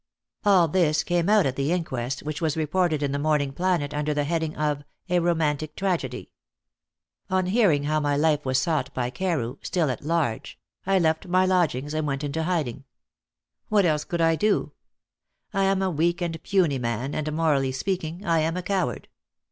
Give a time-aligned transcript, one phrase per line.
[0.45, 4.15] "'All this came out at the inquest, which was reported in the Morning Planet under
[4.15, 6.31] the heading of "A Romantic Tragedy."
[7.29, 11.45] On hearing how my life was sought by Carew still at large I left my
[11.45, 12.83] lodgings and went into hiding.
[13.69, 14.71] What else could I do?
[15.53, 19.07] I am a weak and puny man, and, morally speaking, I am a coward.